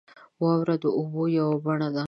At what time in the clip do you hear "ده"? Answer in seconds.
1.95-1.99